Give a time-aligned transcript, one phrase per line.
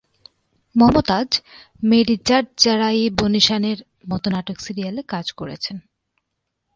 [0.75, 1.29] মমতাজ
[1.83, 3.79] "মেরি জাট জারা-ই-বনিশানের"
[4.09, 5.77] মতো নাটক সিরিয়ালে কাজ করেছেন।